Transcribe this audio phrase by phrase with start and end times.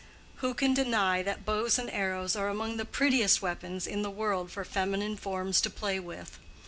[0.37, 4.49] Who can deny that bows and arrows are among the prettiest weapons in the world
[4.51, 6.39] for feminine forms to play with?